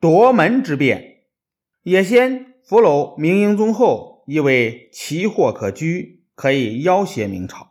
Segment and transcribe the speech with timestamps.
[0.00, 1.24] 夺门之变。
[1.82, 7.66] 野先俘虏明英宗后，以为奇货可居，可以要挟明朝。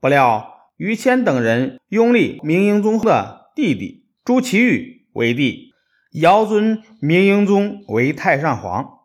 [0.00, 5.72] 不料于谦等人拥立明英宗的弟弟朱祁钰为帝，
[6.12, 8.98] 遥尊明英宗为太上皇。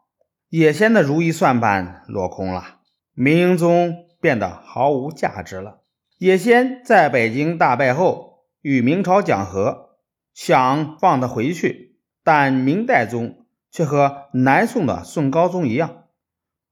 [0.50, 2.80] 野先的如意算盘落空了，
[3.14, 5.82] 明英宗变得毫无价值了。
[6.18, 9.98] 野先在北京大败后，与明朝讲和，
[10.34, 11.95] 想放他回去，
[12.26, 16.06] 但明代宗却和南宋的宋高宗一样，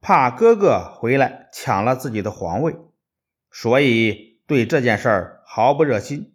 [0.00, 2.76] 怕哥哥回来抢了自己的皇位，
[3.52, 6.34] 所以对这件事儿毫不热心。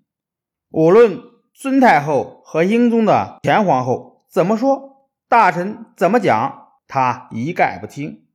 [0.70, 1.21] 无论
[1.53, 6.67] 尊太后和英宗的前皇后怎么说，大臣怎么讲。
[6.88, 8.26] 他一概不听。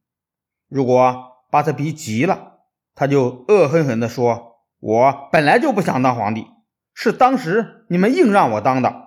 [0.69, 2.59] 如果把他逼急了，
[2.95, 6.47] 他就恶狠狠地说：“我本来就不想当皇帝，
[6.93, 9.04] 是当时你们硬让我当的。”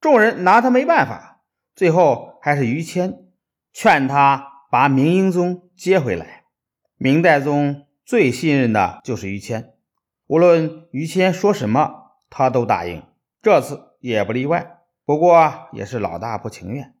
[0.00, 1.42] 众人拿他没办法，
[1.74, 3.26] 最后还是于谦
[3.72, 6.44] 劝他把明英宗接回来。
[6.96, 9.74] 明代宗最信任的就是于谦，
[10.26, 13.02] 无论于谦说什么，他都答应。
[13.42, 16.94] 这次也不例外，不过也是老大不情愿。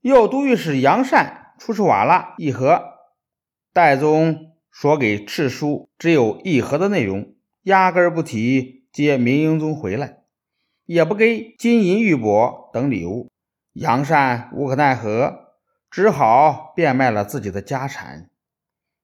[0.00, 2.82] 右都御史杨善出使瓦剌议和，
[3.72, 10.19] 代宗说给敕书只有议和的内容，压根不提接明英宗回来，
[10.90, 13.30] 也不给金银玉帛等礼物。
[13.74, 15.54] 杨善无可奈何，
[15.88, 18.28] 只好变卖了自己的家产，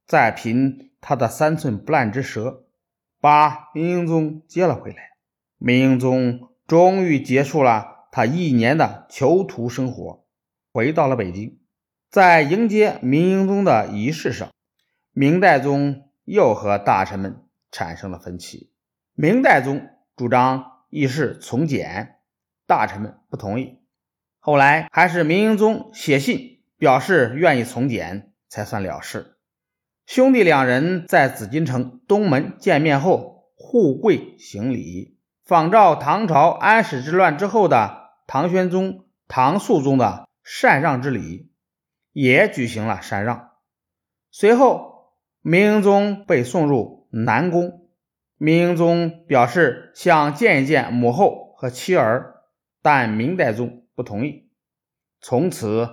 [0.05, 2.65] 再凭他的三寸不烂之舌，
[3.21, 5.11] 把明英宗接了回来。
[5.59, 10.25] 明英宗终于结束了他一年的囚徒生活。
[10.73, 11.61] 回到了北京，
[12.11, 14.51] 在迎接明英宗的仪式上，
[15.13, 18.73] 明代宗又和大臣们产生了分歧。
[19.15, 22.17] 明代宗主张议事从简，
[22.67, 23.81] 大臣们不同意。
[24.39, 29.37] 后来还是明英宗写信表示愿意从简，才算了事。
[30.07, 40.27] 兄弟两人在紫禁城东门见面后，互跪行礼，仿照唐朝安史之乱之后的唐玄宗、唐肃宗的。
[40.49, 41.51] 禅让之礼
[42.13, 43.51] 也举行了禅让。
[44.31, 45.13] 随后，
[45.43, 47.86] 明英宗被送入南宫。
[48.39, 52.43] 明英宗表示想见一见母后和妻儿，
[52.83, 54.51] 但明代宗不同意。
[55.23, 55.89] 从此，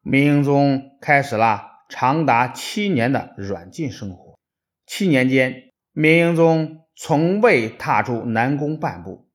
[0.00, 4.38] 明英宗开始了长达七年的软禁生活。
[4.86, 9.28] 七年间，明英宗从未踏出南宫半步。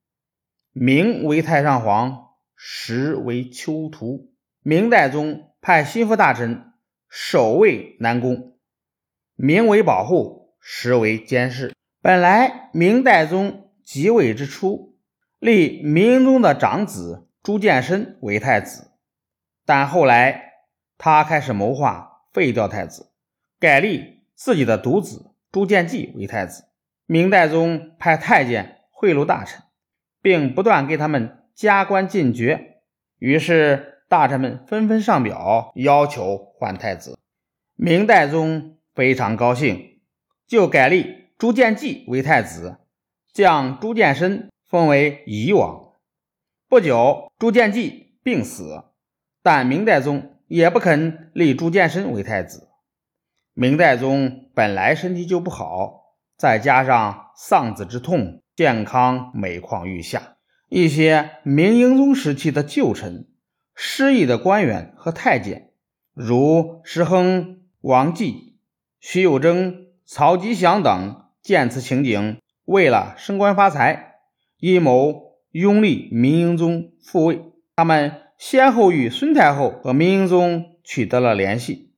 [0.71, 4.31] 明为太上皇，实为囚徒。
[4.61, 6.73] 明代宗派心腹大臣
[7.09, 8.57] 守卫南宫，
[9.35, 11.73] 名为保护，实为监视。
[12.03, 14.97] 本来明代宗即位之初，
[15.39, 18.91] 立明宗的长子朱见深为太子，
[19.65, 20.55] 但后来
[20.97, 23.13] 他开始谋划废掉太子，
[23.57, 26.65] 改立自己的独子朱见济为太子。
[27.05, 29.63] 明代宗派太监贿赂大臣，
[30.21, 32.81] 并不断给他们加官进爵，
[33.17, 33.91] 于是。
[34.09, 37.17] 大臣们纷纷上表要求换太子，
[37.75, 40.01] 明代宗非常高兴，
[40.45, 42.77] 就改立朱见济为太子，
[43.33, 45.91] 将朱见深封为夷王。
[46.69, 48.85] 不久，朱见济病死，
[49.41, 52.69] 但明代宗也不肯立朱见深为太子。
[53.53, 60.37] 明代宗本来身体就不好，再加上丧子之痛，健康每况愈下。
[60.69, 63.27] 一些明英宗时期的旧臣。
[63.75, 65.73] 失意的官员和太监，
[66.13, 68.57] 如石亨、王继、
[69.01, 74.15] 徐有贞、曹吉祥等，见此情景，为了升官发财，
[74.59, 77.41] 阴谋拥立明英宗复位。
[77.75, 81.91] 他们先后与孙太后和明英宗取得了联系，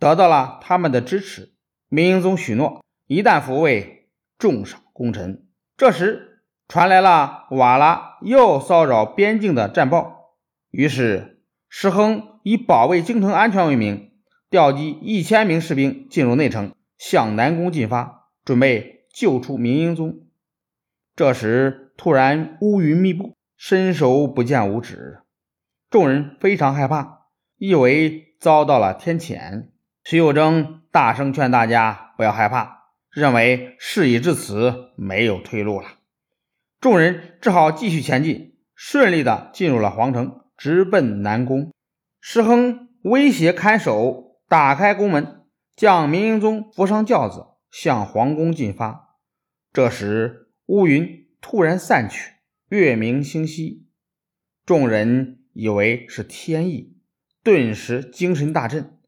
[0.00, 1.52] 得到了他们的支持。
[1.88, 5.46] 明英宗许诺，一旦复位，重赏功臣。
[5.76, 10.34] 这时传来了瓦剌又骚扰边境的战报。
[10.72, 14.10] 于是，石亨以保卫京城安全为名，
[14.50, 20.20] 调集一千名士兵进入内城，向南宫进发，准备救出明英宗。
[21.16, 25.22] 这时，突然乌云密布，伸手不见五指，
[25.90, 27.22] 众人非常害怕，
[27.56, 29.70] 以为遭到了天谴。
[30.04, 35.88] 徐有贞大声劝大家不要害怕，认为事已至此，没有退路了。
[36.80, 40.42] 众人只好继续前进，顺利的进入了皇城。
[40.56, 41.72] 直奔南宫，
[42.20, 45.42] 石亨威胁看守打开宫门，
[45.74, 49.07] 将明英宗扶上轿子，向皇宫进发。
[49.78, 52.32] 这时乌云突然散去，
[52.68, 53.86] 月明星稀，
[54.66, 56.96] 众人以为是天意，
[57.44, 58.98] 顿时精神大振，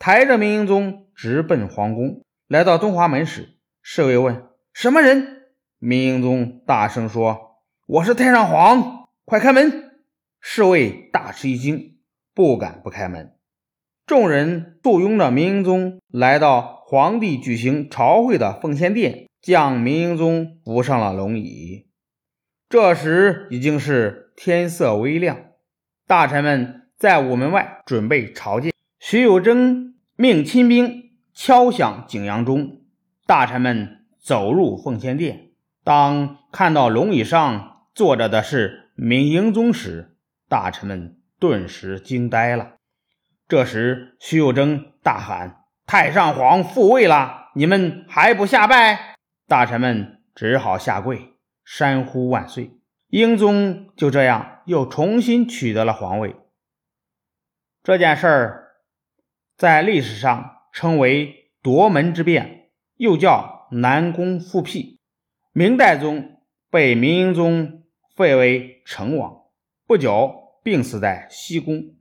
[0.00, 2.20] 抬着明英宗直奔皇宫。
[2.48, 3.50] 来到东华门时，
[3.80, 5.44] 侍卫问：“什么人？”
[5.78, 9.92] 明英宗大声说：“我是太上皇，快开门！”
[10.42, 11.98] 侍卫大吃一惊，
[12.34, 13.36] 不敢不开门。
[14.04, 21.88] 众人簇拥着明英宗来到皇帝举行朝会的奉献殿，将明英宗扶上了龙椅。
[22.70, 25.36] 这时已经是天色微亮，
[26.06, 28.72] 大臣们在午门外准备朝见。
[28.98, 32.82] 徐有贞命亲兵敲响景阳钟，
[33.26, 35.50] 大臣们走入奉天殿。
[35.84, 40.16] 当看到龙椅上坐着的是明英宗时，
[40.48, 42.74] 大臣们顿时惊呆了。
[43.48, 49.11] 这时，徐有贞大喊：“太上皇复位了，你们还不下拜？”
[49.52, 52.70] 大臣们只好下跪，山呼万岁。
[53.08, 56.36] 英宗就这样又重新取得了皇位。
[57.82, 58.68] 这件事儿
[59.58, 64.98] 在历史上称为夺门之变，又叫南宫复辟。
[65.52, 66.40] 明代宗
[66.70, 67.84] 被明英宗
[68.16, 69.36] 废为成王，
[69.86, 70.32] 不久
[70.64, 71.94] 病死在西宫。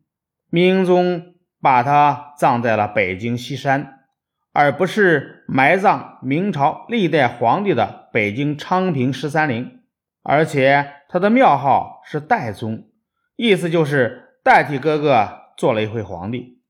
[0.50, 4.06] 明英宗把他葬在了北京西山，
[4.54, 9.82] 而不是埋葬明朝历代皇帝的北京昌平十三陵。
[10.24, 12.90] 而且他的庙号是代宗，
[13.36, 16.62] 意思就是代替哥哥做了一回皇帝。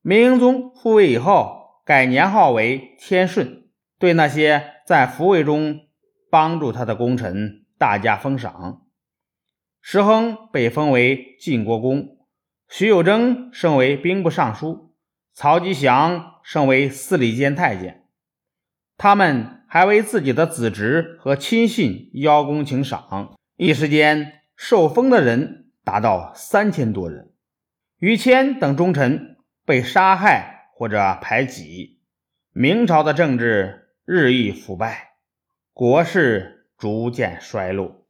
[0.00, 3.64] 明英宗复位以后，改年号为天顺，
[3.98, 5.80] 对那些在复位中。
[6.30, 8.82] 帮助他的功臣大加封赏，
[9.80, 12.08] 石亨被封为晋国公，
[12.68, 14.96] 徐有贞升为兵部尚书，
[15.32, 18.03] 曹吉祥升为司礼监太监。
[18.96, 27.32] 他们还为自己的子侄和亲信邀功请赏，一时间受封的人达到三千多人。
[27.98, 32.00] 于谦等忠臣被杀害或者排挤，
[32.52, 35.14] 明朝的政治日益腐败。
[35.72, 38.02] 国势逐渐衰落。